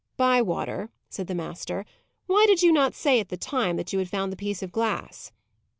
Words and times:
"Bywater," 0.17 0.89
said 1.09 1.27
the 1.27 1.35
master, 1.35 1.85
"why 2.25 2.45
did 2.47 2.63
you 2.63 2.71
not 2.71 2.95
say, 2.95 3.19
at 3.19 3.29
the 3.29 3.37
time, 3.37 3.75
that 3.75 3.93
you 3.93 4.03
found 4.03 4.31
the 4.31 4.35
piece 4.35 4.63
of 4.63 4.71
glass?" 4.71 5.31